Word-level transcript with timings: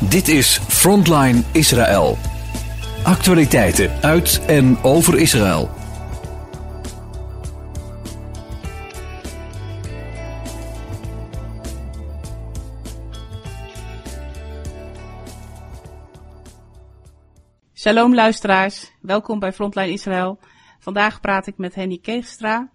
Dit 0.00 0.28
is 0.28 0.58
Frontline 0.58 1.42
Israël. 1.52 2.18
Actualiteiten 3.02 4.02
uit 4.02 4.44
en 4.46 4.82
over 4.82 5.18
Israël. 5.18 5.70
Shalom 17.74 18.14
luisteraars, 18.14 18.92
welkom 19.00 19.38
bij 19.38 19.52
Frontline 19.52 19.92
Israël. 19.92 20.38
Vandaag 20.78 21.20
praat 21.20 21.46
ik 21.46 21.58
met 21.58 21.74
Henny 21.74 21.98
Keegstra. 21.98 22.70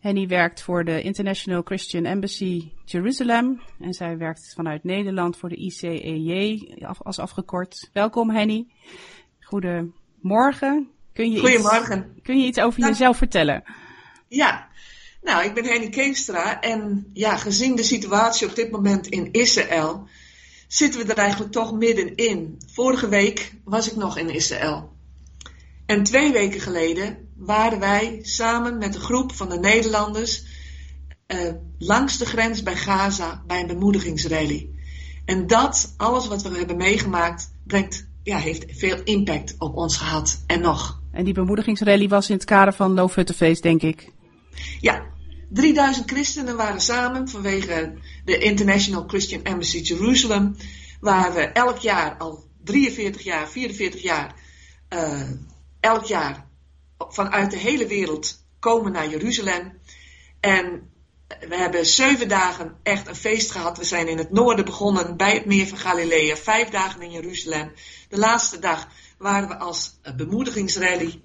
Henny 0.00 0.26
werkt 0.26 0.62
voor 0.62 0.84
de 0.84 1.02
International 1.02 1.62
Christian 1.62 2.04
Embassy 2.04 2.72
Jerusalem 2.84 3.60
en 3.80 3.94
zij 3.94 4.16
werkt 4.16 4.52
vanuit 4.54 4.84
Nederland 4.84 5.36
voor 5.36 5.48
de 5.48 5.56
ICEJ 5.56 6.68
als 6.98 7.18
afgekort. 7.18 7.90
Welkom 7.92 8.30
Henny. 8.30 8.66
Goedemorgen. 9.40 10.88
Kun 11.12 11.30
je 11.30 11.38
Goedemorgen. 11.38 12.12
Iets, 12.14 12.22
kun 12.22 12.40
je 12.40 12.46
iets 12.46 12.60
over 12.60 12.80
jezelf 12.80 13.16
vertellen? 13.16 13.62
Ja, 14.28 14.68
nou 15.22 15.44
ik 15.44 15.54
ben 15.54 15.64
Henny 15.64 15.88
Keegstra 15.88 16.60
en 16.60 17.10
ja, 17.12 17.36
gezien 17.36 17.76
de 17.76 17.82
situatie 17.82 18.48
op 18.48 18.54
dit 18.54 18.70
moment 18.70 19.06
in 19.06 19.32
Israël 19.32 20.08
zitten 20.68 21.06
we 21.06 21.12
er 21.12 21.18
eigenlijk 21.18 21.52
toch 21.52 21.72
middenin. 21.72 22.58
Vorige 22.72 23.08
week 23.08 23.52
was 23.64 23.90
ik 23.90 23.96
nog 23.96 24.18
in 24.18 24.30
Israël. 24.30 24.96
En 25.86 26.02
twee 26.02 26.32
weken 26.32 26.60
geleden 26.60 27.27
waren 27.38 27.78
wij 27.78 28.18
samen 28.22 28.78
met 28.78 28.94
een 28.94 29.00
groep 29.00 29.32
van 29.32 29.48
de 29.48 29.58
Nederlanders 29.58 30.44
uh, 31.26 31.52
langs 31.78 32.18
de 32.18 32.26
grens 32.26 32.62
bij 32.62 32.76
Gaza 32.76 33.42
bij 33.46 33.60
een 33.60 33.66
bemoedigingsrally. 33.66 34.68
En 35.24 35.46
dat, 35.46 35.94
alles 35.96 36.28
wat 36.28 36.42
we 36.42 36.58
hebben 36.58 36.76
meegemaakt, 36.76 37.50
brengt, 37.64 38.08
ja, 38.22 38.38
heeft 38.38 38.64
veel 38.68 39.00
impact 39.04 39.54
op 39.58 39.76
ons 39.76 39.96
gehad. 39.96 40.44
En 40.46 40.60
nog. 40.60 41.00
En 41.12 41.24
die 41.24 41.34
bemoedigingsrally 41.34 42.08
was 42.08 42.28
in 42.28 42.34
het 42.34 42.44
kader 42.44 42.74
van 42.74 42.94
Loofhuttenfeest, 42.94 43.62
denk 43.62 43.82
ik. 43.82 44.12
Ja, 44.80 45.06
3000 45.50 46.10
christenen 46.10 46.56
waren 46.56 46.80
samen 46.80 47.28
vanwege 47.28 47.94
de 48.24 48.38
International 48.38 49.04
Christian 49.06 49.42
Embassy 49.42 49.78
Jerusalem, 49.78 50.56
waar 51.00 51.34
we 51.34 51.40
elk 51.40 51.78
jaar, 51.78 52.16
al 52.16 52.44
43 52.64 53.22
jaar, 53.22 53.48
44 53.48 54.02
jaar, 54.02 54.34
uh, 54.94 55.20
elk 55.80 56.04
jaar 56.04 56.47
vanuit 56.98 57.50
de 57.50 57.56
hele 57.56 57.86
wereld 57.86 58.46
komen 58.58 58.92
naar 58.92 59.08
Jeruzalem. 59.08 59.78
En 60.40 60.90
we 61.48 61.56
hebben 61.56 61.86
zeven 61.86 62.28
dagen 62.28 62.76
echt 62.82 63.08
een 63.08 63.14
feest 63.14 63.50
gehad. 63.50 63.78
We 63.78 63.84
zijn 63.84 64.08
in 64.08 64.18
het 64.18 64.30
noorden 64.30 64.64
begonnen 64.64 65.16
bij 65.16 65.34
het 65.34 65.44
meer 65.44 65.66
van 65.66 65.78
Galilea. 65.78 66.36
Vijf 66.36 66.68
dagen 66.68 67.02
in 67.02 67.10
Jeruzalem. 67.10 67.72
De 68.08 68.18
laatste 68.18 68.58
dag 68.58 68.88
waren 69.18 69.48
we 69.48 69.58
als 69.58 69.98
bemoedigingsrally 70.16 71.22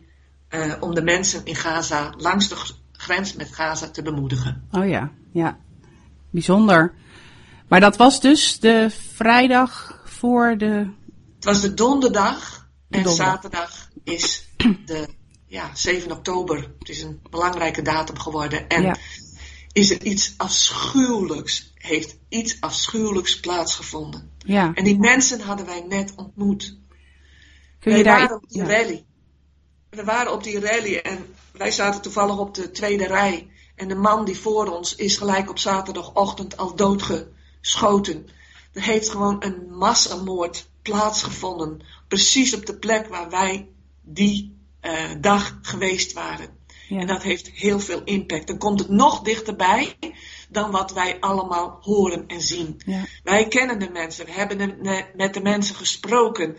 uh, 0.50 0.74
om 0.80 0.96
de 0.96 1.04
mensen 1.04 1.46
in 1.46 1.56
Gaza 1.56 2.14
langs 2.18 2.50
de 2.50 2.56
grens 2.92 3.34
met 3.34 3.54
Gaza 3.54 3.90
te 3.90 4.02
bemoedigen. 4.02 4.68
Oh 4.72 4.88
ja, 4.88 5.12
ja. 5.32 5.60
Bijzonder. 6.30 6.94
Maar 7.68 7.80
dat 7.80 7.98
was 7.98 8.22
dus 8.22 8.60
de 8.60 8.90
vrijdag 9.14 10.02
voor 10.06 10.58
de. 10.58 10.90
Het 11.36 11.46
was 11.46 11.62
de 11.62 11.74
donderdag. 11.74 12.68
en 12.90 13.10
zaterdag 13.10 13.90
is 14.04 14.48
de 14.86 15.08
ja, 15.54 15.76
7 15.76 16.12
oktober. 16.12 16.72
Het 16.80 16.90
is 16.90 17.02
een 17.02 17.20
belangrijke 17.30 17.82
datum 17.82 18.20
geworden. 18.20 18.70
En 18.70 18.98
is 19.72 19.90
er 19.90 20.04
iets 20.04 20.34
afschuwelijks, 20.38 21.72
heeft 21.74 22.18
iets 22.30 22.58
afschuwelijks 22.60 23.40
plaatsgevonden. 23.40 24.32
Ja. 24.38 24.72
En 24.74 24.84
die 24.84 25.00
mensen 25.00 25.42
hadden 25.42 25.66
wij 25.66 25.86
net 25.88 26.14
ontmoet. 26.16 26.78
Kun 27.80 27.98
je 27.98 28.04
wij 28.04 28.04
daar... 28.04 28.20
waren 28.20 28.36
op 28.36 28.50
die 28.50 28.64
rally. 28.64 29.06
We 29.90 30.04
waren 30.04 30.32
op 30.32 30.44
die 30.44 30.60
rally 30.60 30.96
en 30.96 31.26
wij 31.52 31.72
zaten 31.72 32.02
toevallig 32.02 32.38
op 32.38 32.54
de 32.56 32.72
tweede 32.72 33.08
rij. 33.08 33.50
En 33.76 33.88
de 33.88 33.96
man 33.96 34.26
die 34.26 34.38
voor 34.38 34.68
ons 34.68 34.96
is 34.96 35.18
gelijk 35.18 35.50
op 35.50 35.60
zaterdagochtend 35.60 36.58
al 36.58 36.76
doodgeschoten. 36.76 38.28
Er 38.74 38.84
heeft 38.84 39.10
gewoon 39.10 39.44
een 39.44 39.68
massamoord 39.70 40.70
plaatsgevonden. 40.82 41.82
Precies 42.08 42.56
op 42.56 42.66
de 42.66 42.78
plek 42.78 43.08
waar 43.08 43.30
wij 43.30 43.70
die 44.02 44.62
uh, 44.84 44.92
dag 45.22 45.60
geweest 45.62 46.14
waren. 46.14 46.62
Ja. 46.88 47.00
En 47.00 47.08
dat 47.08 47.24
heeft 47.24 47.50
heel 47.50 47.80
veel 47.80 48.02
impact. 48.04 48.48
Dan 48.48 48.58
komt 48.58 48.80
het 48.80 48.90
nog 48.90 49.22
dichterbij 49.22 49.96
dan 50.50 50.72
wat 50.72 50.94
wij 50.94 51.20
allemaal 51.20 51.78
horen 51.82 52.28
en 52.28 52.42
zien. 52.42 52.82
Ja. 52.86 53.06
Wij 53.24 53.48
kennen 53.48 53.80
de 53.80 53.90
mensen, 53.90 54.26
we 54.26 54.32
hebben 54.32 54.78
met 55.16 55.34
de 55.34 55.42
mensen 55.42 55.76
gesproken. 55.76 56.58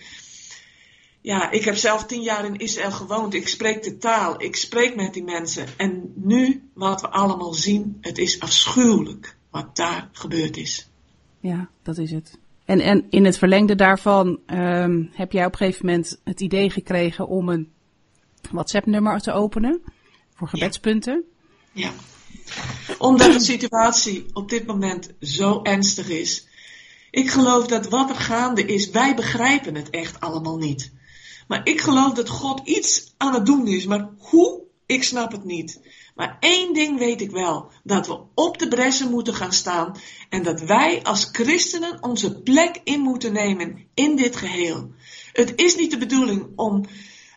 Ja, 1.21 1.51
ik 1.51 1.65
heb 1.65 1.77
zelf 1.77 2.05
tien 2.05 2.23
jaar 2.23 2.45
in 2.45 2.57
Israël 2.57 2.91
gewoond. 2.91 3.35
Ik 3.35 3.49
spreek 3.49 3.83
de 3.83 3.97
taal, 3.97 4.43
ik 4.43 4.56
spreek 4.56 4.97
met 4.97 5.15
die 5.15 5.25
mensen. 5.25 5.67
En 5.77 6.12
nu, 6.15 6.69
wat 6.75 7.01
we 7.01 7.09
allemaal 7.09 7.55
zien, 7.55 7.99
het 8.01 8.19
is 8.19 8.41
afschuwelijk 8.41 9.37
wat 9.51 9.77
daar 9.77 10.09
gebeurd 10.12 10.56
is. 10.56 10.89
Ja, 11.41 11.69
dat 11.83 11.99
is 11.99 12.11
het. 12.11 12.39
En, 12.65 12.81
en 12.81 13.06
in 13.11 13.25
het 13.25 13.39
verlengde 13.39 13.75
daarvan 13.75 14.39
um, 14.47 15.11
heb 15.12 15.33
jij 15.33 15.45
op 15.45 15.53
een 15.53 15.59
gegeven 15.59 15.87
moment 15.87 16.21
het 16.25 16.41
idee 16.41 16.71
gekregen 16.71 17.29
om 17.29 17.49
een 17.49 17.73
WhatsApp-nummer 18.50 19.21
te 19.21 19.32
openen 19.32 19.82
voor 20.34 20.49
gebedspunten. 20.49 21.25
Ja. 21.72 21.93
Omdat 22.99 23.32
de 23.32 23.41
situatie 23.41 24.27
op 24.32 24.49
dit 24.49 24.66
moment 24.66 25.10
zo 25.21 25.62
ernstig 25.62 26.09
is. 26.09 26.47
Ik 27.10 27.31
geloof 27.31 27.66
dat 27.66 27.88
wat 27.88 28.10
er 28.10 28.16
gaande 28.16 28.65
is, 28.65 28.91
wij 28.91 29.15
begrijpen 29.15 29.75
het 29.75 29.91
echt 29.91 30.21
allemaal 30.21 30.56
niet. 30.56 30.93
Maar 31.49 31.60
ik 31.65 31.81
geloof 31.81 32.12
dat 32.12 32.28
God 32.28 32.60
iets 32.69 33.15
aan 33.16 33.34
het 33.34 33.47
doen 33.47 33.66
is. 33.66 33.87
Maar 33.87 34.10
hoe? 34.19 34.62
Ik 34.87 35.03
snap 35.03 35.32
het 35.32 35.44
niet. 35.44 35.81
Maar 36.15 36.37
één 36.41 36.75
ding 36.75 36.99
weet 36.99 37.21
ik 37.21 37.31
wel: 37.31 37.71
dat 37.82 38.06
we 38.06 38.21
op 38.34 38.59
de 38.59 38.69
bressen 38.69 39.11
moeten 39.11 39.34
gaan 39.34 39.53
staan 39.53 39.97
en 40.28 40.43
dat 40.43 40.61
wij 40.61 41.03
als 41.03 41.28
christenen 41.32 42.03
onze 42.03 42.43
plek 42.43 42.81
in 42.84 43.00
moeten 43.00 43.32
nemen 43.32 43.87
in 43.94 44.16
dit 44.16 44.37
geheel. 44.37 44.91
Het 45.32 45.53
is 45.56 45.76
niet 45.76 45.91
de 45.91 45.99
bedoeling 45.99 46.47
om 46.56 46.84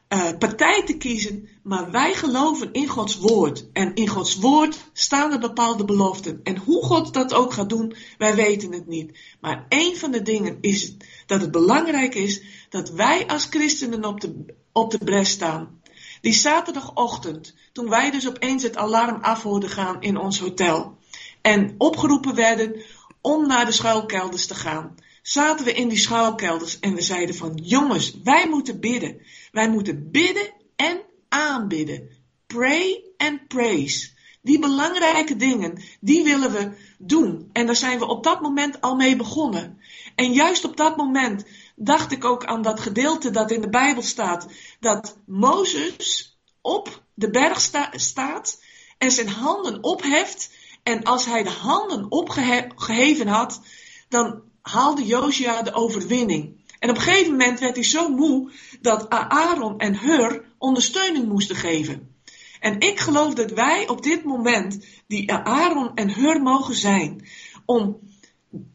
uh, 0.09 0.37
partij 0.39 0.83
te 0.85 0.97
kiezen, 0.97 1.49
maar 1.63 1.91
wij 1.91 2.13
geloven 2.13 2.73
in 2.73 2.87
Gods 2.87 3.17
woord. 3.17 3.71
En 3.73 3.95
in 3.95 4.07
Gods 4.07 4.35
woord 4.35 4.77
staan 4.93 5.31
er 5.31 5.39
bepaalde 5.39 5.85
beloften. 5.85 6.39
En 6.43 6.57
hoe 6.57 6.83
God 6.83 7.13
dat 7.13 7.33
ook 7.33 7.53
gaat 7.53 7.69
doen, 7.69 7.95
wij 8.17 8.35
weten 8.35 8.71
het 8.71 8.87
niet. 8.87 9.19
Maar 9.41 9.65
één 9.69 9.97
van 9.97 10.11
de 10.11 10.21
dingen 10.21 10.57
is 10.61 10.95
dat 11.25 11.41
het 11.41 11.51
belangrijk 11.51 12.15
is 12.15 12.41
dat 12.69 12.89
wij 12.89 13.27
als 13.27 13.47
christenen 13.49 14.05
op 14.05 14.21
de, 14.21 14.45
op 14.71 14.91
de 14.91 14.97
bres 14.97 15.29
staan. 15.29 15.81
Die 16.21 16.33
zaterdagochtend, 16.33 17.55
toen 17.71 17.89
wij 17.89 18.11
dus 18.11 18.27
opeens 18.27 18.63
het 18.63 18.77
alarm 18.77 19.21
af 19.21 19.43
hoorden 19.43 19.69
gaan 19.69 20.01
in 20.01 20.17
ons 20.17 20.39
hotel. 20.39 20.97
En 21.41 21.75
opgeroepen 21.77 22.35
werden 22.35 22.81
om 23.21 23.47
naar 23.47 23.65
de 23.65 23.71
schuilkelders 23.71 24.45
te 24.45 24.55
gaan 24.55 24.95
zaten 25.27 25.65
we 25.65 25.73
in 25.73 25.87
die 25.87 25.97
schuilkelders 25.97 26.79
en 26.79 26.93
we 26.93 27.01
zeiden 27.01 27.35
van 27.35 27.55
jongens, 27.63 28.21
wij 28.23 28.47
moeten 28.49 28.79
bidden. 28.79 29.21
Wij 29.51 29.69
moeten 29.69 30.11
bidden 30.11 30.53
en 30.75 31.01
aanbidden. 31.29 32.09
Pray 32.45 33.03
and 33.17 33.47
praise. 33.47 34.09
Die 34.41 34.59
belangrijke 34.59 35.35
dingen, 35.35 35.81
die 35.99 36.23
willen 36.23 36.51
we 36.51 36.71
doen. 36.97 37.49
En 37.53 37.65
daar 37.65 37.75
zijn 37.75 37.99
we 37.99 38.05
op 38.05 38.23
dat 38.23 38.41
moment 38.41 38.81
al 38.81 38.95
mee 38.95 39.15
begonnen. 39.15 39.81
En 40.15 40.33
juist 40.33 40.65
op 40.65 40.77
dat 40.77 40.97
moment 40.97 41.45
dacht 41.75 42.11
ik 42.11 42.25
ook 42.25 42.45
aan 42.45 42.61
dat 42.61 42.79
gedeelte 42.79 43.31
dat 43.31 43.51
in 43.51 43.61
de 43.61 43.69
Bijbel 43.69 44.03
staat. 44.03 44.47
Dat 44.79 45.17
Mozes 45.25 46.37
op 46.61 47.03
de 47.13 47.29
berg 47.29 47.61
staat 47.91 48.63
en 48.97 49.11
zijn 49.11 49.29
handen 49.29 49.83
opheft. 49.83 50.51
En 50.83 51.03
als 51.03 51.25
hij 51.25 51.43
de 51.43 51.49
handen 51.49 52.11
opgeheven 52.11 53.27
had, 53.27 53.61
dan 54.09 54.41
haalde 54.67 55.05
Josia 55.05 55.61
de 55.61 55.73
overwinning. 55.73 56.65
En 56.79 56.89
op 56.89 56.95
een 56.95 57.01
gegeven 57.01 57.31
moment 57.31 57.59
werd 57.59 57.75
hij 57.75 57.83
zo 57.83 58.09
moe 58.09 58.51
dat 58.81 59.09
Aaron 59.09 59.79
en 59.79 59.99
Hur 59.99 60.45
ondersteuning 60.57 61.27
moesten 61.27 61.55
geven. 61.55 62.15
En 62.59 62.79
ik 62.79 62.99
geloof 62.99 63.33
dat 63.33 63.51
wij 63.51 63.87
op 63.87 64.03
dit 64.03 64.23
moment 64.23 64.85
die 65.07 65.33
Aaron 65.33 65.95
en 65.95 66.13
Hur 66.13 66.41
mogen 66.41 66.75
zijn. 66.75 67.27
Om, 67.65 67.99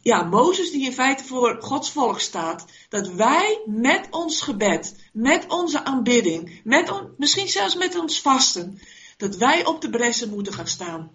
ja, 0.03 0.23
Mozes 0.23 0.71
die 0.71 0.85
in 0.85 0.93
feite 0.93 1.25
voor 1.25 1.57
Gods 1.61 1.91
volk 1.91 2.21
staat. 2.21 2.65
Dat 2.89 3.09
wij 3.09 3.63
met 3.67 4.09
ons 4.11 4.41
gebed, 4.41 4.97
met 5.13 5.45
onze 5.49 5.85
aanbidding, 5.85 6.61
met 6.65 6.93
misschien 7.19 7.49
zelfs 7.49 7.75
met 7.75 7.99
ons 7.99 8.21
vasten. 8.21 8.81
Dat 9.17 9.37
wij 9.37 9.67
op 9.67 9.81
de 9.81 9.91
bressen 9.91 10.31
moeten 10.31 10.53
gaan 10.53 10.69
staan. 10.69 11.11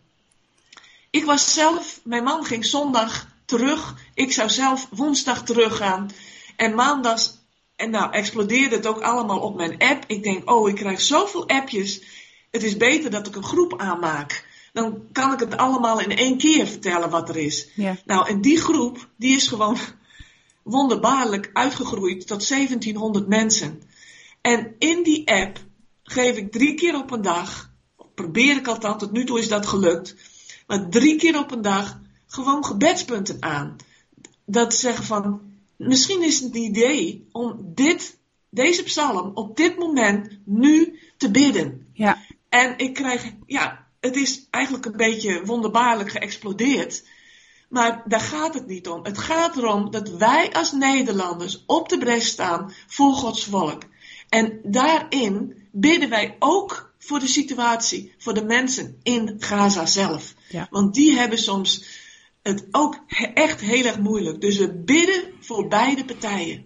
Ik 1.09 1.25
was 1.25 1.53
zelf, 1.53 1.99
mijn 2.03 2.23
man 2.23 2.45
ging 2.45 2.65
zondag 2.65 3.27
terug. 3.47 3.95
Ik 4.13 4.31
zou 4.31 4.49
zelf 4.49 4.87
woensdag 4.91 5.43
teruggaan. 5.43 6.09
En 6.55 6.75
maandag, 6.75 7.21
en 7.75 7.89
nou 7.89 8.11
explodeerde 8.11 8.75
het 8.75 8.87
ook 8.87 9.01
allemaal 9.01 9.39
op 9.39 9.55
mijn 9.55 9.77
app. 9.77 10.03
Ik 10.07 10.23
denk, 10.23 10.49
oh, 10.49 10.69
ik 10.69 10.75
krijg 10.75 11.01
zoveel 11.01 11.47
appjes. 11.47 12.01
Het 12.51 12.63
is 12.63 12.77
beter 12.77 13.11
dat 13.11 13.27
ik 13.27 13.35
een 13.35 13.43
groep 13.43 13.79
aanmaak. 13.79 14.45
Dan 14.73 15.01
kan 15.11 15.33
ik 15.33 15.39
het 15.39 15.57
allemaal 15.57 15.99
in 15.99 16.17
één 16.17 16.37
keer 16.37 16.67
vertellen 16.67 17.09
wat 17.09 17.29
er 17.29 17.37
is. 17.37 17.67
Ja. 17.75 17.97
Nou, 18.05 18.27
en 18.27 18.41
die 18.41 18.59
groep, 18.59 19.07
die 19.17 19.35
is 19.35 19.47
gewoon 19.47 19.77
wonderbaarlijk 20.63 21.49
uitgegroeid 21.53 22.27
tot 22.27 22.47
1700 22.47 23.27
mensen. 23.27 23.81
En 24.41 24.75
in 24.79 25.03
die 25.03 25.31
app 25.31 25.59
geef 26.03 26.37
ik 26.37 26.51
drie 26.51 26.73
keer 26.73 26.95
op 26.95 27.11
een 27.11 27.21
dag, 27.21 27.71
probeer 28.15 28.55
ik 28.55 28.67
althans, 28.67 28.99
tot 28.99 29.11
nu 29.11 29.25
toe 29.25 29.39
is 29.39 29.47
dat 29.47 29.65
gelukt, 29.65 30.15
maar 30.67 30.89
drie 30.89 31.15
keer 31.15 31.39
op 31.39 31.51
een 31.51 31.61
dag 31.61 31.99
gewoon 32.27 32.65
gebedspunten 32.65 33.37
aan. 33.39 33.75
Dat 34.45 34.73
zeggen 34.73 35.03
van, 35.03 35.41
misschien 35.75 36.23
is 36.23 36.39
het 36.39 36.55
een 36.55 36.61
idee 36.61 37.27
om 37.31 37.71
dit, 37.75 38.17
deze 38.49 38.83
psalm 38.83 39.31
op 39.33 39.57
dit 39.57 39.77
moment 39.77 40.37
nu 40.45 40.99
te 41.17 41.31
bidden. 41.31 41.87
Ja. 41.93 42.17
En 42.49 42.77
ik 42.77 42.93
krijg, 42.93 43.33
ja, 43.45 43.87
het 43.99 44.15
is 44.15 44.47
eigenlijk 44.49 44.85
een 44.85 44.97
beetje 44.97 45.45
wonderbaarlijk 45.45 46.11
geëxplodeerd. 46.11 47.03
Maar 47.69 48.03
daar 48.05 48.19
gaat 48.19 48.53
het 48.53 48.67
niet 48.67 48.87
om. 48.87 49.05
Het 49.05 49.17
gaat 49.17 49.57
erom 49.57 49.91
dat 49.91 50.09
wij 50.09 50.53
als 50.53 50.71
Nederlanders 50.71 51.63
op 51.65 51.89
de 51.89 51.97
bres 51.97 52.27
staan 52.27 52.73
voor 52.87 53.13
Gods 53.13 53.45
volk. 53.45 53.81
En 54.29 54.59
daarin 54.63 55.67
bidden 55.71 56.09
wij 56.09 56.35
ook 56.39 56.93
voor 56.99 57.19
de 57.19 57.27
situatie, 57.27 58.13
voor 58.17 58.33
de 58.33 58.43
mensen 58.43 58.99
in 59.03 59.35
Gaza 59.39 59.85
zelf. 59.85 60.33
Ja. 60.49 60.67
Want 60.69 60.93
die 60.93 61.17
hebben 61.17 61.37
soms 61.37 61.85
het 62.47 62.67
ook 62.71 62.99
echt 63.33 63.61
heel 63.61 63.85
erg 63.85 63.99
moeilijk. 63.99 64.41
Dus 64.41 64.57
we 64.57 64.73
bidden 64.73 65.23
voor 65.39 65.67
beide 65.67 66.05
partijen. 66.05 66.65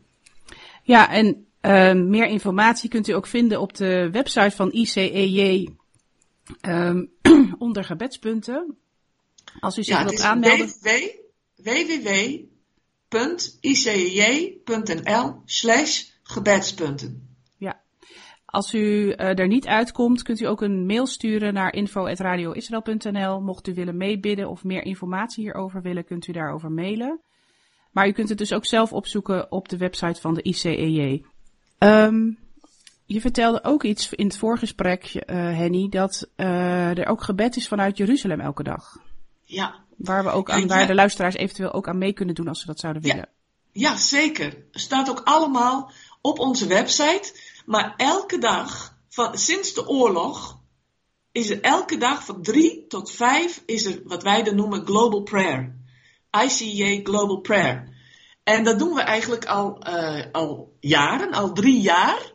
Ja, 0.84 1.12
en 1.12 1.46
uh, 1.62 1.94
meer 1.94 2.28
informatie 2.28 2.90
kunt 2.90 3.08
u 3.08 3.12
ook 3.12 3.28
vinden 3.28 3.62
op 3.62 3.76
de 3.76 4.10
website 4.12 4.56
van 4.56 4.74
ICEJ 4.74 5.70
um, 6.62 7.12
onder 7.58 7.84
gebedspunten. 7.84 8.78
Als 9.60 9.78
u 9.78 9.84
zich 9.84 9.98
ja, 9.98 10.04
wilt 10.04 10.22
aanmelden. 10.22 10.72
www.icej.nl 13.10 13.82
slash 15.46 16.04
gebedspunten. 16.24 17.31
Als 18.52 18.74
u 18.74 18.80
uh, 18.80 19.40
er 19.40 19.48
niet 19.48 19.68
uitkomt, 19.68 20.24
kunt 20.24 20.40
u 20.40 20.46
ook 20.46 20.62
een 20.62 20.86
mail 20.86 21.08
sturen 21.08 21.54
naar 21.54 21.74
info.radioisrael.nl. 21.74 23.42
Mocht 23.42 23.68
u 23.68 23.74
willen 23.74 23.98
meebidden 23.98 24.50
of 24.50 24.64
meer 24.64 24.84
informatie 24.84 25.44
hierover 25.44 25.82
willen, 25.82 26.06
kunt 26.06 26.28
u 26.28 26.32
daarover 26.32 26.72
mailen. 26.72 27.20
Maar 27.92 28.08
u 28.08 28.12
kunt 28.12 28.30
het 28.30 28.38
dus 28.38 28.54
ook 28.54 28.66
zelf 28.66 28.94
opzoeken 28.94 29.52
op 29.52 29.70
de 29.70 29.78
website 29.78 30.22
van 30.22 30.34
de 30.34 30.44
ICEJ. 30.44 31.24
Um, 31.80 32.38
je 33.06 33.22
vertelde 33.22 33.64
ook 33.64 33.84
iets 33.84 34.10
in 34.10 34.26
het 34.26 34.38
voorgesprek, 34.38 35.14
uh, 35.14 35.36
Henny, 35.36 35.90
dat 35.90 36.28
uh, 36.38 36.98
er 36.98 37.08
ook 37.08 37.24
gebed 37.24 37.56
is 37.56 37.68
vanuit 37.68 37.98
Jeruzalem 37.98 38.40
elke 38.40 38.64
dag. 38.64 38.98
Ja. 39.44 39.76
Waar, 39.98 40.24
we 40.24 40.30
ook 40.30 40.50
aan, 40.50 40.68
waar 40.68 40.88
de 40.88 40.94
luisteraars 40.94 41.36
eventueel 41.36 41.74
ook 41.74 41.88
aan 41.88 41.98
mee 41.98 42.14
kunnen 42.14 42.36
doen 42.36 42.48
als 42.48 42.60
ze 42.60 42.66
dat 42.66 42.80
zouden 42.80 43.02
willen. 43.02 43.30
Ja, 43.72 43.90
ja 43.92 43.98
zeker. 43.98 44.58
Staat 44.72 45.10
ook 45.10 45.22
allemaal 45.24 45.92
op 46.22 46.40
onze 46.40 46.68
website. 46.68 47.34
Maar 47.66 47.94
elke 47.98 48.38
dag, 48.38 48.98
van, 49.10 49.38
sinds 49.38 49.74
de 49.74 49.88
oorlog, 49.88 50.60
is 51.32 51.50
er 51.50 51.62
elke 51.62 51.98
dag 51.98 52.26
van 52.26 52.42
drie 52.42 52.88
tot 52.88 53.12
vijf 53.12 53.64
is 53.66 53.86
er 53.86 54.02
wat 54.04 54.24
wij 54.24 54.44
dan 54.44 54.56
noemen 54.56 54.86
Global 54.86 55.22
Prayer. 55.22 55.76
ICJ 56.44 57.00
Global 57.04 57.40
Prayer. 57.40 57.90
En 58.44 58.64
dat 58.64 58.80
doen 58.80 58.94
we 58.94 59.02
eigenlijk 59.02 59.46
al, 59.46 59.88
uh, 59.88 60.24
al 60.32 60.78
jaren, 60.80 61.32
al 61.32 61.54
drie 61.54 61.82
jaar. 61.82 62.32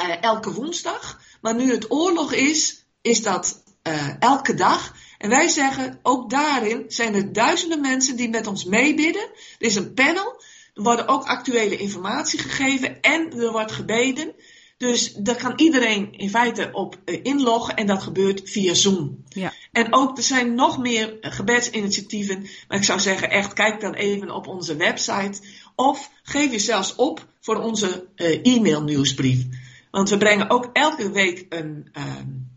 Uh, 0.00 0.22
elke 0.22 0.52
woensdag. 0.52 1.20
Maar 1.40 1.54
nu 1.54 1.70
het 1.70 1.90
oorlog 1.90 2.32
is, 2.32 2.86
is 3.00 3.22
dat 3.22 3.62
uh, 3.82 4.14
elke 4.18 4.54
dag. 4.54 4.94
En 5.18 5.28
wij 5.28 5.48
zeggen, 5.48 6.00
ook 6.02 6.30
daarin 6.30 6.84
zijn 6.88 7.14
er 7.14 7.32
duizenden 7.32 7.80
mensen 7.80 8.16
die 8.16 8.28
met 8.28 8.46
ons 8.46 8.64
meebidden. 8.64 9.22
Er 9.58 9.66
is 9.66 9.76
een 9.76 9.94
panel. 9.94 10.42
Er 10.76 10.82
worden 10.82 11.08
ook 11.08 11.24
actuele 11.24 11.76
informatie 11.76 12.38
gegeven 12.38 13.00
en 13.00 13.32
er 13.32 13.52
wordt 13.52 13.72
gebeden. 13.72 14.34
Dus 14.76 15.12
daar 15.12 15.36
kan 15.36 15.52
iedereen 15.56 16.12
in 16.12 16.30
feite 16.30 16.68
op 16.72 16.98
uh, 17.04 17.20
inloggen 17.22 17.76
en 17.76 17.86
dat 17.86 18.02
gebeurt 18.02 18.50
via 18.50 18.74
Zoom. 18.74 19.24
Ja. 19.28 19.52
En 19.72 19.94
ook 19.94 20.16
er 20.16 20.22
zijn 20.22 20.54
nog 20.54 20.78
meer 20.78 21.16
gebedsinitiatieven. 21.20 22.46
Maar 22.68 22.78
ik 22.78 22.84
zou 22.84 23.00
zeggen, 23.00 23.30
echt 23.30 23.52
kijk 23.52 23.80
dan 23.80 23.94
even 23.94 24.30
op 24.30 24.46
onze 24.46 24.76
website. 24.76 25.40
Of 25.74 26.10
geef 26.22 26.50
je 26.50 26.58
zelfs 26.58 26.94
op 26.94 27.26
voor 27.40 27.56
onze 27.56 28.06
uh, 28.16 28.54
e-mail 28.56 28.82
nieuwsbrief. 28.82 29.44
Want 29.90 30.10
we 30.10 30.16
brengen 30.16 30.50
ook 30.50 30.70
elke 30.72 31.10
week 31.10 31.46
een 31.48 31.88
uh, 31.98 32.04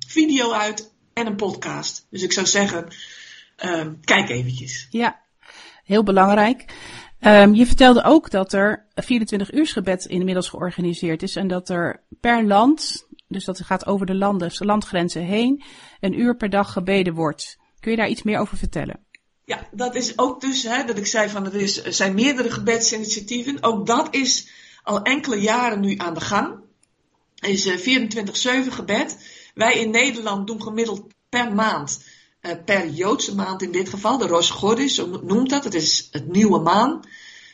video 0.08 0.52
uit 0.52 0.92
en 1.14 1.28
een 1.28 1.36
podcast. 1.36 2.08
Dus 2.10 2.24
ik 2.24 2.32
zou 2.32 2.46
zeggen, 2.46 2.88
uh, 3.66 3.88
kijk 4.04 4.30
eventjes. 4.30 4.88
Ja, 4.90 5.22
heel 5.84 6.04
belangrijk. 6.04 6.66
Um, 7.22 7.54
je 7.54 7.66
vertelde 7.66 8.04
ook 8.04 8.32
dat 8.32 8.54
er 8.54 8.86
24 8.96 9.54
uur 9.54 9.68
gebed 9.68 10.06
inmiddels 10.06 10.50
georganiseerd 10.50 11.24
is 11.24 11.36
en 11.36 11.48
dat 11.48 11.70
er 11.70 12.04
per 12.20 12.46
land, 12.46 13.08
dus 13.28 13.46
dat 13.46 13.62
gaat 13.62 13.86
over 13.86 14.06
de 14.06 14.16
landen, 14.16 14.50
de 14.58 14.66
landgrenzen 14.66 15.24
heen, 15.24 15.64
een 16.00 16.20
uur 16.20 16.36
per 16.36 16.50
dag 16.50 16.72
gebeden 16.72 17.14
wordt. 17.14 17.58
Kun 17.80 17.92
je 17.92 17.98
daar 17.98 18.10
iets 18.10 18.24
meer 18.24 18.40
over 18.40 18.58
vertellen? 18.58 19.00
Ja, 19.46 19.68
dat 19.72 19.96
is 19.96 20.18
ook 20.18 20.42
dus, 20.42 20.64
hè, 20.64 20.84
dat 20.84 20.98
ik 20.98 21.06
zei 21.06 21.30
van 21.30 21.54
er, 21.54 21.94
zijn 21.94 22.14
meerdere 22.14 22.52
gebedsinitiatieven. 22.52 23.64
Ook 23.64 23.88
dat 23.88 24.16
is 24.16 24.50
al 24.84 25.02
enkele 25.02 25.42
jaren 25.42 25.80
nu 25.80 25.98
aan 25.98 26.14
de 26.14 26.22
gang. 26.22 26.60
Is 27.40 27.66
uh, 27.66 28.08
24-7 28.68 28.70
gebed. 28.70 29.18
Wij 29.54 29.80
in 29.80 29.90
Nederland 29.90 30.48
doen 30.48 30.62
gemiddeld 30.62 31.14
per 31.30 31.54
maand, 31.54 32.04
uh, 32.42 32.52
per 32.66 32.90
Joodse 32.90 33.36
maand 33.36 33.62
in 33.62 33.72
dit 33.72 33.90
geval, 33.90 34.18
de 34.18 34.28
Rosh 34.28 34.52
Chodesh, 34.52 34.94
zo 34.94 35.20
noemt 35.24 35.50
dat. 35.50 35.64
Het 35.64 35.74
is 35.74 36.08
het 36.12 36.28
nieuwe 36.28 36.60
maan 36.60 37.00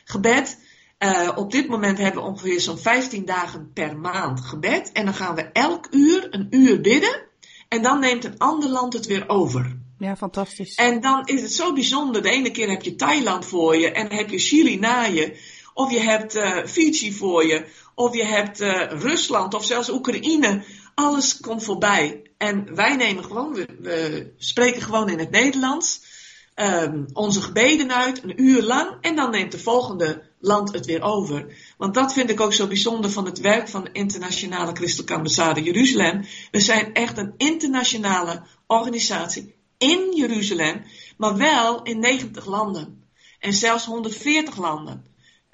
gebed. 0.04 0.60
Uh, 1.00 1.32
op 1.36 1.52
dit 1.52 1.68
moment 1.68 1.98
hebben 1.98 2.22
we 2.22 2.28
ongeveer 2.28 2.62
zo'n 2.62 2.78
15 2.78 3.26
dagen 3.26 3.72
per 3.74 3.98
maand 3.98 4.42
gebed. 4.42 4.92
En 4.92 5.06
dan 5.06 5.14
gaan 5.14 5.36
we 5.36 5.42
elk 5.42 5.88
uur 5.92 6.28
een 6.30 6.48
uur 6.50 6.82
bidden. 6.82 7.24
En 7.68 7.82
dan 7.82 8.00
neemt 8.00 8.24
een 8.24 8.38
ander 8.38 8.70
land 8.70 8.94
het 8.94 9.06
weer 9.06 9.30
over. 9.30 9.78
Ja, 9.98 10.16
fantastisch. 10.16 10.76
En 10.76 11.02
dan 11.02 11.26
is 11.26 11.42
het 11.42 11.54
zo 11.54 11.74
bijzonder. 11.74 12.22
De 12.22 12.30
ene 12.30 12.52
keer 12.52 12.70
heb 12.70 12.82
je 12.82 12.96
Thailand 12.96 13.46
voor 13.46 13.78
je 13.78 13.92
en 13.92 14.08
dan 14.08 14.18
heb 14.18 14.30
je 14.30 14.40
Chili 14.40 14.80
na 14.80 15.04
je. 15.04 15.40
Of 15.74 15.92
je 15.92 16.00
hebt 16.00 16.36
uh, 16.36 16.66
Fiji 16.66 17.14
voor 17.14 17.46
je. 17.46 17.66
Of 17.96 18.16
je 18.16 18.26
hebt 18.26 18.62
uh, 18.62 18.82
Rusland 18.90 19.54
of 19.54 19.66
zelfs 19.66 19.90
Oekraïne. 19.90 20.64
Alles 20.96 21.40
komt 21.40 21.64
voorbij. 21.64 22.22
En 22.38 22.76
wij 22.76 22.96
nemen 22.96 23.24
gewoon, 23.24 23.54
we, 23.54 24.34
spreken 24.38 24.82
gewoon 24.82 25.10
in 25.10 25.20
het 25.20 25.32
Nederlands. 25.32 26.14
Um, 26.56 27.06
onze 27.14 27.42
gebeden 27.42 27.94
uit, 27.94 28.24
een 28.24 28.42
uur 28.42 28.64
lang. 28.64 28.98
En 29.02 29.16
dan 29.16 29.32
neemt 29.32 29.52
de 29.52 29.60
volgende 29.60 30.24
land 30.40 30.74
het 30.74 30.86
weer 30.86 31.02
over. 31.02 31.56
Want 31.78 31.94
dat 31.94 32.14
vind 32.14 32.30
ik 32.30 32.40
ook 32.40 32.54
zo 32.54 32.68
bijzonder 32.68 33.12
van 33.12 33.26
het 33.26 33.40
werk 33.40 33.68
van 33.68 33.84
de 33.84 33.90
Internationale 33.92 34.74
Christelijke 34.74 35.14
Ambassade 35.14 35.64
Jeruzalem. 35.64 36.26
We 36.52 36.60
zijn 36.60 36.94
echt 36.94 37.18
een 37.18 37.34
internationale 37.38 38.44
organisatie 38.68 39.56
in 39.78 40.16
Jeruzalem, 40.16 40.84
maar 41.18 41.38
wel 41.38 41.84
in 41.84 42.00
90 42.00 42.46
landen. 42.46 43.04
En 43.40 43.54
zelfs 43.54 43.86
140 43.86 44.58
landen. 44.58 45.06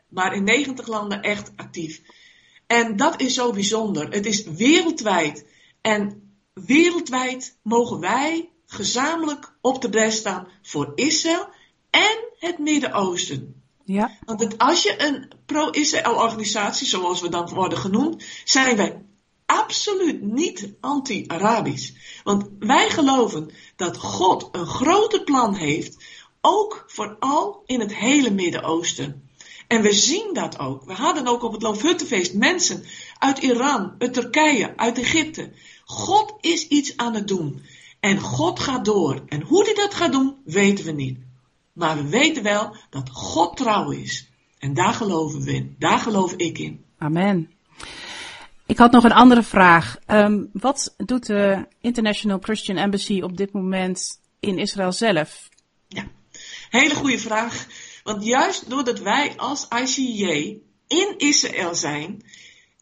Maar 0.10 0.36
in 0.36 0.44
90 0.44 0.88
landen 0.88 1.22
echt 1.22 1.52
actief. 1.56 2.02
En 2.68 2.96
dat 2.96 3.22
is 3.22 3.34
zo 3.34 3.52
bijzonder. 3.52 4.10
Het 4.10 4.26
is 4.26 4.44
wereldwijd. 4.44 5.46
En 5.82 6.31
wereldwijd 6.54 7.58
mogen 7.62 8.00
wij 8.00 8.50
gezamenlijk 8.66 9.54
op 9.62 9.82
de 9.82 9.90
bres 9.90 10.16
staan 10.16 10.48
voor 10.62 10.92
Israël 10.96 11.48
en 11.90 12.18
het 12.40 12.58
Midden-Oosten. 12.58 13.64
Ja. 13.86 14.18
Want 14.26 14.58
als 14.58 14.84
je 14.84 15.04
een 15.04 15.32
pro-Israël 15.46 16.16
organisatie, 16.16 16.88
zoals 16.88 17.22
we 17.22 17.30
dan 17.30 17.50
worden 17.50 17.78
genoemd, 17.78 18.24
zijn 18.44 18.76
wij 18.76 19.02
absoluut 19.46 20.22
niet 20.22 20.74
anti-Arabisch. 20.80 21.92
Want 22.24 22.50
wij 22.60 22.90
geloven 22.90 23.52
dat 23.76 23.98
God 23.98 24.50
een 24.52 24.66
groter 24.66 25.24
plan 25.24 25.56
heeft, 25.56 26.04
ook 26.42 26.84
vooral 26.88 27.64
in 27.66 27.80
het 27.80 27.96
hele 27.96 28.32
Midden-Oosten. 28.32 29.30
En 29.72 29.82
we 29.82 29.94
zien 29.94 30.30
dat 30.34 30.60
ook. 30.60 30.86
We 30.86 30.94
hadden 30.94 31.28
ook 31.28 31.44
op 31.44 31.52
het 31.52 31.62
Loofhuttenfeest 31.62 32.34
mensen 32.34 32.84
uit 33.18 33.38
Iran, 33.38 33.96
uit 33.98 34.14
Turkije, 34.14 34.78
uit 34.78 34.98
Egypte. 34.98 35.52
God 35.86 36.34
is 36.40 36.68
iets 36.68 36.98
aan 36.98 37.14
het 37.14 37.28
doen. 37.28 37.62
En 38.00 38.20
God 38.20 38.60
gaat 38.60 38.86
door. 38.86 39.24
En 39.28 39.42
hoe 39.42 39.64
hij 39.64 39.74
dat 39.74 39.94
gaat 39.94 40.12
doen, 40.12 40.36
weten 40.46 40.86
we 40.86 40.92
niet. 40.92 41.18
Maar 41.74 41.96
we 41.96 42.10
weten 42.10 42.44
wel 42.44 42.76
dat 42.90 43.10
God 43.10 43.58
trouw 43.58 43.92
is. 43.92 44.30
En 44.60 44.74
daar 44.74 44.94
geloven 44.94 45.42
we 45.42 45.54
in. 45.54 45.76
Daar 45.80 46.00
geloof 46.00 46.34
ik 46.34 46.58
in. 46.58 46.84
Amen. 46.98 47.52
Ik 48.66 48.78
had 48.78 48.92
nog 48.92 49.04
een 49.04 49.12
andere 49.12 49.44
vraag. 49.44 49.98
Um, 50.08 50.50
wat 50.54 50.94
doet 50.98 51.26
de 51.26 51.68
International 51.82 52.40
Christian 52.42 52.78
Embassy 52.78 53.22
op 53.22 53.38
dit 53.38 53.52
moment 53.54 54.20
in 54.40 54.58
Israël 54.58 54.92
zelf? 54.92 55.50
Ja, 55.88 56.04
hele 56.70 56.96
goede 56.96 57.20
vraag. 57.20 57.68
Want 58.04 58.26
juist 58.26 58.70
doordat 58.70 59.00
wij 59.00 59.34
als 59.38 59.68
ICJ 59.68 60.60
in 60.88 61.14
Israël 61.18 61.76
zijn, 61.76 62.24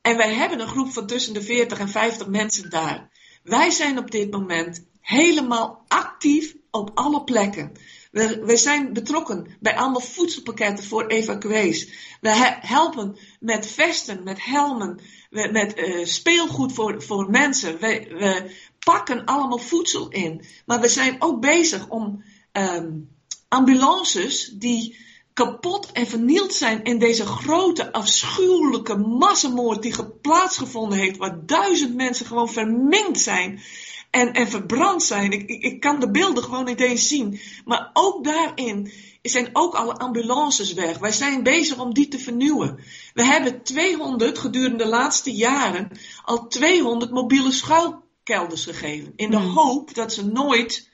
en 0.02 0.18
wij 0.18 0.34
hebben 0.34 0.60
een 0.60 0.68
groep 0.68 0.92
van 0.92 1.08
tussen 1.08 1.34
de 1.34 1.42
40 1.42 1.80
en 1.80 1.90
50 1.90 2.28
mensen 2.28 2.70
daar. 2.70 3.10
Wij 3.44 3.70
zijn 3.70 3.98
op 3.98 4.12
dit 4.12 4.32
moment 4.32 4.86
helemaal 5.02 5.84
actief 5.88 6.56
op 6.72 6.92
alle 6.94 7.24
plekken. 7.24 7.72
We, 8.12 8.58
zijn 8.58 8.94
betrokken 8.94 9.58
bij 9.60 9.76
allemaal 9.76 10.02
voedselpakketten 10.02 10.86
voor 10.86 11.08
evacuees. 11.08 11.90
We 12.22 12.58
helpen 12.62 13.18
met 13.40 13.68
vesten, 13.68 14.24
met 14.24 14.46
helmen, 14.46 15.00
met 15.30 15.78
uh, 15.78 16.06
speelgoed 16.06 16.74
voor, 16.74 17.04
voor 17.04 17.30
mensen. 17.30 17.80
We, 17.80 18.06
we 18.10 18.52
pakken 18.80 19.26
allemaal 19.26 19.58
voedsel 19.58 20.10
in. 20.10 20.46
Maar 20.66 20.80
we 20.80 20.88
zijn 20.88 21.16
ook 21.20 21.42
bezig 21.42 21.88
om 21.88 22.24
um, 22.52 23.10
ambulances 23.48 24.46
die 24.46 25.08
kapot 25.46 25.92
en 25.92 26.08
vernield 26.08 26.54
zijn 26.54 26.84
in 26.84 27.00
deze 27.00 27.26
grote, 27.26 27.92
afschuwelijke 27.92 28.98
massamoord 28.98 29.82
die 29.82 29.94
plaatsgevonden 30.22 30.98
heeft, 30.98 31.18
waar 31.18 31.46
duizend 31.46 31.96
mensen 31.96 32.26
gewoon 32.26 32.50
verminkt 32.50 33.20
zijn 33.20 33.62
en, 34.10 34.34
en 34.34 34.50
verbrand 34.50 35.04
zijn. 35.04 35.32
Ik, 35.32 35.50
ik, 35.50 35.64
ik 35.64 35.80
kan 35.80 36.00
de 36.00 36.12
beelden 36.12 36.44
gewoon 36.44 36.66
niet 36.66 36.80
eens 36.80 37.08
zien. 37.08 37.40
Maar 37.66 37.90
ook 37.94 38.24
daarin 38.24 38.92
zijn 39.22 39.50
ook 39.54 39.76
alle 39.76 39.94
ambulances 39.94 40.74
weg. 40.74 40.98
Wij 40.98 41.12
zijn 41.12 41.44
bezig 41.44 41.80
om 41.80 41.94
die 41.94 42.08
te 42.08 42.20
vernieuwen. 42.20 42.80
We 43.14 43.26
hebben 43.26 43.64
200 43.64 44.38
gedurende 44.38 44.84
de 44.84 44.90
laatste 44.90 45.32
jaren 45.32 45.92
al 46.26 46.48
200 46.48 47.12
mobiele 47.12 47.52
schuilkelders 47.52 48.64
gegeven. 48.64 49.14
In 49.16 49.32
de 49.32 49.38
hmm. 49.38 49.50
hoop 49.50 49.94
dat 49.94 50.14
ze 50.14 50.26
nooit 50.26 50.90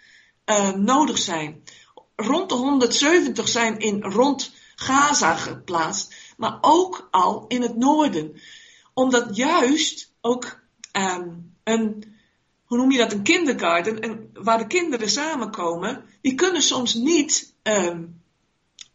uh, 0.45 0.73
nodig 0.73 1.17
zijn. 1.17 1.63
Rond 2.15 2.50
de 2.50 2.55
170 2.55 3.48
zijn 3.48 3.79
in 3.79 4.03
rond 4.03 4.53
Gaza 4.75 5.36
geplaatst, 5.36 6.15
maar 6.38 6.57
ook 6.62 7.07
al 7.12 7.45
in 7.48 7.62
het 7.62 7.77
noorden. 7.77 8.41
Omdat 8.93 9.36
juist 9.36 10.12
ook 10.22 10.60
um, 10.91 11.53
een 11.63 12.15
hoe 12.65 12.77
noem 12.77 12.91
je 12.91 12.98
dat, 12.98 13.12
een 13.12 13.24
kindergarten, 13.24 14.00
en 14.00 14.29
waar 14.34 14.57
de 14.57 14.67
kinderen 14.67 15.10
samenkomen, 15.10 16.03
die 16.22 16.36
kunnen 16.36 16.62
soms 16.62 16.93
niet 16.93 17.53
um, 17.63 18.22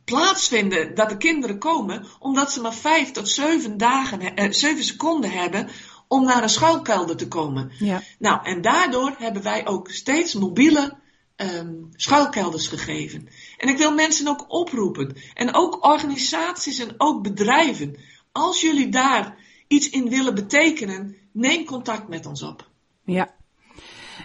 plaatsvinden 0.04 0.94
dat 0.94 1.08
de 1.08 1.16
kinderen 1.16 1.58
komen, 1.58 2.06
omdat 2.18 2.52
ze 2.52 2.60
maar 2.60 2.74
vijf 2.74 3.10
tot 3.10 3.28
zeven 3.28 3.76
dagen, 3.76 4.40
uh, 4.40 4.52
zeven 4.52 4.84
seconden 4.84 5.30
hebben 5.30 5.68
om 6.08 6.24
naar 6.24 6.42
een 6.42 6.48
schuilkelder 6.48 7.16
te 7.16 7.28
komen. 7.28 7.72
Ja. 7.78 8.02
Nou, 8.18 8.44
en 8.44 8.60
daardoor 8.60 9.14
hebben 9.18 9.42
wij 9.42 9.66
ook 9.66 9.90
steeds 9.90 10.34
mobiele 10.34 10.98
um, 11.42 11.88
schuilkelders 11.96 12.68
gegeven. 12.68 13.28
En 13.56 13.68
ik 13.68 13.78
wil 13.78 13.94
mensen 13.94 14.28
ook 14.28 14.44
oproepen, 14.48 15.16
en 15.34 15.54
ook 15.54 15.84
organisaties 15.84 16.78
en 16.78 16.94
ook 16.96 17.22
bedrijven, 17.22 17.96
als 18.32 18.60
jullie 18.60 18.88
daar 18.88 19.36
iets 19.66 19.90
in 19.90 20.08
willen 20.08 20.34
betekenen, 20.34 21.16
neem 21.32 21.64
contact 21.64 22.08
met 22.08 22.26
ons 22.26 22.42
op. 22.42 22.68
Ja, 23.04 23.34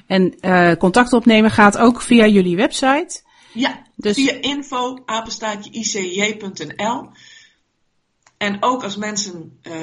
en 0.07 0.35
uh, 0.41 0.73
contact 0.73 1.13
opnemen 1.13 1.51
gaat 1.51 1.77
ook 1.77 2.01
via 2.01 2.27
jullie 2.27 2.55
website. 2.55 3.21
Ja, 3.53 3.83
dus... 3.95 4.15
via 4.15 4.33
info 4.33 5.03
icj.nl. 5.71 7.09
En 8.37 8.63
ook 8.63 8.83
als 8.83 8.95
mensen, 8.95 9.59
uh, 9.63 9.73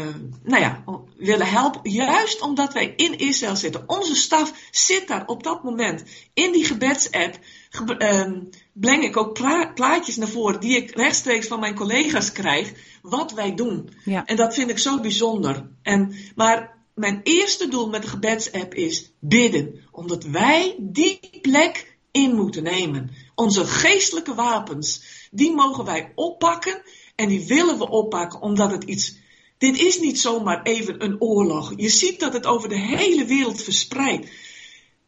nou 0.42 0.62
ja, 0.62 0.84
willen 1.16 1.46
helpen, 1.46 1.90
juist 1.90 2.40
omdat 2.40 2.72
wij 2.72 2.92
in 2.96 3.18
Israël 3.18 3.56
zitten. 3.56 3.84
Onze 3.86 4.14
staf 4.14 4.52
zit 4.70 5.08
daar 5.08 5.26
op 5.26 5.42
dat 5.42 5.62
moment 5.62 6.04
in 6.34 6.52
die 6.52 6.64
gebedsapp. 6.64 7.38
Ge 7.70 7.94
uh, 7.98 8.42
breng 8.72 9.04
ik 9.04 9.16
ook 9.16 9.32
plaatjes 9.74 10.16
naar 10.16 10.28
voren 10.28 10.60
die 10.60 10.76
ik 10.76 10.96
rechtstreeks 10.96 11.46
van 11.46 11.60
mijn 11.60 11.74
collega's 11.74 12.32
krijg, 12.32 12.72
wat 13.02 13.32
wij 13.32 13.54
doen. 13.54 13.90
Ja. 14.04 14.24
En 14.26 14.36
dat 14.36 14.54
vind 14.54 14.70
ik 14.70 14.78
zo 14.78 15.00
bijzonder. 15.00 15.68
En, 15.82 16.14
maar 16.34 16.76
mijn 16.94 17.20
eerste 17.22 17.68
doel 17.68 17.88
met 17.88 18.02
de 18.02 18.08
gebedsapp 18.08 18.74
is 18.74 19.12
bidden. 19.18 19.80
Omdat 19.90 20.24
wij 20.24 20.76
die 20.78 21.38
plek 21.40 21.96
in 22.10 22.34
moeten 22.34 22.62
nemen. 22.62 23.10
Onze 23.34 23.66
geestelijke 23.66 24.34
wapens, 24.34 25.02
die 25.30 25.54
mogen 25.54 25.84
wij 25.84 26.12
oppakken. 26.14 26.82
En 27.22 27.28
die 27.28 27.46
willen 27.46 27.78
we 27.78 27.88
oppakken 27.88 28.40
omdat 28.40 28.70
het 28.70 28.84
iets. 28.84 29.16
Dit 29.58 29.80
is 29.80 30.00
niet 30.00 30.20
zomaar 30.20 30.62
even 30.62 31.04
een 31.04 31.20
oorlog. 31.20 31.72
Je 31.76 31.88
ziet 31.88 32.20
dat 32.20 32.32
het 32.32 32.46
over 32.46 32.68
de 32.68 32.78
hele 32.78 33.24
wereld 33.24 33.62
verspreidt. 33.62 34.30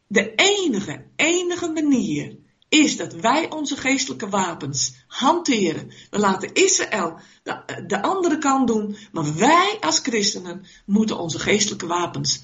De 0.07 0.33
enige, 0.35 1.05
enige 1.15 1.71
manier 1.71 2.37
is 2.69 2.97
dat 2.97 3.13
wij 3.13 3.51
onze 3.51 3.77
geestelijke 3.77 4.29
wapens 4.29 4.95
hanteren. 5.07 5.91
We 6.09 6.19
laten 6.19 6.53
Israël 6.53 7.19
de, 7.43 7.83
de 7.87 8.01
andere 8.01 8.37
kant 8.37 8.67
doen, 8.67 8.95
maar 9.11 9.35
wij 9.35 9.77
als 9.79 9.99
christenen 9.99 10.65
moeten 10.85 11.19
onze 11.19 11.39
geestelijke 11.39 11.87
wapens 11.87 12.43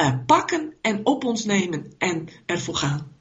uh, 0.00 0.14
pakken 0.26 0.74
en 0.80 1.06
op 1.06 1.24
ons 1.24 1.44
nemen 1.44 1.94
en 1.98 2.28
ervoor 2.46 2.76
gaan. 2.76 3.19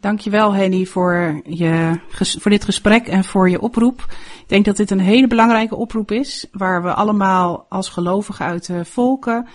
Dankjewel 0.00 0.54
Henny 0.54 0.84
voor, 0.84 1.40
je, 1.44 2.00
voor 2.38 2.50
dit 2.50 2.64
gesprek 2.64 3.06
en 3.06 3.24
voor 3.24 3.50
je 3.50 3.60
oproep. 3.60 4.06
Ik 4.40 4.48
denk 4.48 4.64
dat 4.64 4.76
dit 4.76 4.90
een 4.90 5.00
hele 5.00 5.26
belangrijke 5.26 5.76
oproep 5.76 6.10
is, 6.10 6.46
waar 6.52 6.82
we 6.82 6.94
allemaal 6.94 7.66
als 7.68 7.88
gelovigen 7.88 8.46
uit 8.46 8.66
de 8.66 8.84
volken 8.84 9.48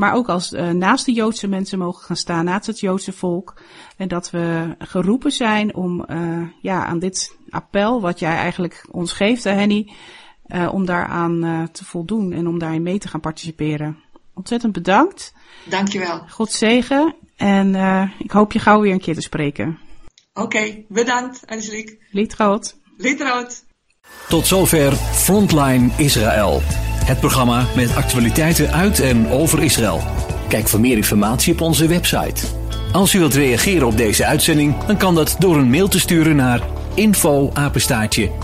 maar 0.00 0.14
ook 0.14 0.28
als 0.28 0.52
uh, 0.52 0.70
naast 0.70 1.06
de 1.06 1.12
Joodse 1.12 1.48
mensen 1.48 1.78
mogen 1.78 2.04
gaan 2.04 2.16
staan, 2.16 2.44
naast 2.44 2.66
het 2.66 2.80
Joodse 2.80 3.12
volk. 3.12 3.60
En 3.96 4.08
dat 4.08 4.30
we 4.30 4.74
geroepen 4.78 5.32
zijn 5.32 5.74
om 5.74 6.04
uh, 6.10 6.48
ja, 6.60 6.86
aan 6.86 6.98
dit 6.98 7.36
appel, 7.50 8.00
wat 8.00 8.18
jij 8.18 8.34
eigenlijk 8.34 8.86
ons 8.90 9.12
geeft, 9.12 9.44
Henny, 9.44 9.92
uh, 10.46 10.72
om 10.72 10.84
daaraan 10.84 11.68
te 11.72 11.84
voldoen 11.84 12.32
en 12.32 12.46
om 12.46 12.58
daarin 12.58 12.82
mee 12.82 12.98
te 12.98 13.08
gaan 13.08 13.20
participeren. 13.20 13.98
Ontzettend 14.34 14.72
bedankt. 14.72 15.34
Dankjewel. 15.68 16.22
God 16.28 16.52
zegen 16.52 17.14
en 17.40 17.74
ik 18.18 18.30
hoop 18.30 18.52
je 18.52 18.58
gauw 18.58 18.80
weer 18.80 18.92
een 18.92 19.00
keer 19.00 19.14
te 19.14 19.20
spreken. 19.20 19.78
Oké, 20.32 20.42
okay, 20.42 20.84
bedankt 20.88 21.40
Angelique. 21.46 21.98
Lietrood. 22.10 22.76
Lietrood. 22.96 23.64
Tot 24.28 24.46
zover 24.46 24.92
Frontline 24.92 25.90
Israël. 25.96 26.60
Het 27.04 27.20
programma 27.20 27.66
met 27.76 27.96
actualiteiten 27.96 28.72
uit 28.72 29.00
en 29.00 29.28
over 29.28 29.62
Israël. 29.62 30.00
Kijk 30.48 30.68
voor 30.68 30.80
meer 30.80 30.96
informatie 30.96 31.52
op 31.52 31.60
onze 31.60 31.86
website. 31.86 32.46
Als 32.92 33.14
u 33.14 33.18
wilt 33.18 33.34
reageren 33.34 33.86
op 33.86 33.96
deze 33.96 34.24
uitzending, 34.24 34.84
dan 34.84 34.96
kan 34.96 35.14
dat 35.14 35.36
door 35.38 35.56
een 35.56 35.70
mail 35.70 35.88
te 35.88 36.00
sturen 36.00 36.36
naar 36.36 36.60
info 36.94 37.52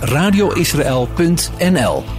radioisrael.nl 0.01 2.16